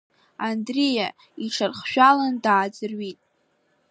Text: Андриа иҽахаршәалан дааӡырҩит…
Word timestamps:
Андриа 0.49 1.07
иҽахаршәалан 1.45 2.33
дааӡырҩит… 2.43 3.19